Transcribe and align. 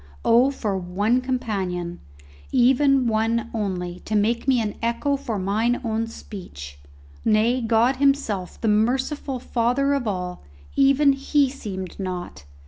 Oh, 0.25 0.49
for 0.49 0.75
one 0.79 1.21
companion, 1.21 1.99
even 2.51 3.05
one 3.05 3.51
only, 3.53 3.99
to 4.05 4.15
make 4.15 4.47
me 4.47 4.59
an 4.59 4.73
echo 4.81 5.15
for 5.15 5.37
mine 5.37 5.79
own 5.83 6.07
speech! 6.07 6.79
Nay, 7.23 7.61
God 7.61 7.97
Himself, 7.97 8.59
the 8.59 8.67
merciful 8.67 9.37
Father 9.37 9.93
of 9.93 10.07
all, 10.07 10.41
even 10.75 11.13
He 11.13 11.51
seemed 11.51 11.99
not! 11.99 12.45